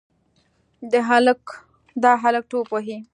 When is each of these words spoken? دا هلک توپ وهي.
دا 2.01 2.11
هلک 2.23 2.45
توپ 2.51 2.67
وهي. 2.73 2.97